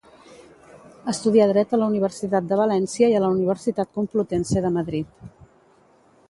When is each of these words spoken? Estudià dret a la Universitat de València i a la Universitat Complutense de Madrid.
Estudià 1.11 1.45
dret 1.51 1.75
a 1.75 1.79
la 1.81 1.89
Universitat 1.93 2.47
de 2.53 2.57
València 2.61 3.11
i 3.13 3.19
a 3.19 3.21
la 3.25 3.29
Universitat 3.35 3.93
Complutense 3.99 4.65
de 4.65 4.73
Madrid. 4.81 5.31